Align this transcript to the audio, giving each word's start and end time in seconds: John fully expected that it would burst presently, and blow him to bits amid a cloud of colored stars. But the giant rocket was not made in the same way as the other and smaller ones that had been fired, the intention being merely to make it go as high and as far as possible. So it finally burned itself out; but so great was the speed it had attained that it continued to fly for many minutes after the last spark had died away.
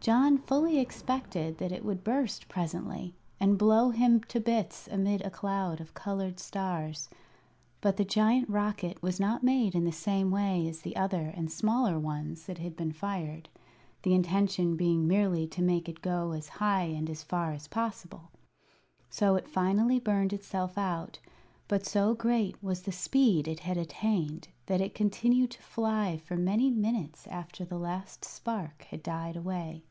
John 0.00 0.38
fully 0.38 0.78
expected 0.78 1.58
that 1.58 1.70
it 1.70 1.84
would 1.84 2.02
burst 2.02 2.48
presently, 2.48 3.14
and 3.38 3.58
blow 3.58 3.90
him 3.90 4.20
to 4.28 4.40
bits 4.40 4.88
amid 4.90 5.20
a 5.20 5.28
cloud 5.28 5.82
of 5.82 5.92
colored 5.92 6.38
stars. 6.40 7.10
But 7.82 7.98
the 7.98 8.06
giant 8.06 8.48
rocket 8.48 9.02
was 9.02 9.20
not 9.20 9.42
made 9.42 9.74
in 9.74 9.84
the 9.84 9.92
same 9.92 10.30
way 10.30 10.66
as 10.66 10.80
the 10.80 10.96
other 10.96 11.30
and 11.36 11.52
smaller 11.52 11.98
ones 11.98 12.46
that 12.46 12.56
had 12.56 12.74
been 12.74 12.92
fired, 12.92 13.50
the 14.00 14.14
intention 14.14 14.76
being 14.76 15.06
merely 15.06 15.46
to 15.48 15.60
make 15.60 15.90
it 15.90 16.00
go 16.00 16.30
as 16.32 16.48
high 16.48 16.84
and 16.84 17.10
as 17.10 17.22
far 17.22 17.52
as 17.52 17.68
possible. 17.68 18.30
So 19.10 19.34
it 19.34 19.46
finally 19.46 19.98
burned 20.00 20.32
itself 20.32 20.78
out; 20.78 21.18
but 21.66 21.84
so 21.84 22.14
great 22.14 22.56
was 22.62 22.80
the 22.80 22.92
speed 22.92 23.46
it 23.46 23.60
had 23.60 23.76
attained 23.76 24.48
that 24.66 24.80
it 24.80 24.94
continued 24.94 25.50
to 25.50 25.62
fly 25.62 26.16
for 26.16 26.34
many 26.34 26.70
minutes 26.70 27.26
after 27.26 27.62
the 27.66 27.78
last 27.78 28.24
spark 28.24 28.84
had 28.84 29.02
died 29.02 29.36
away. 29.36 29.82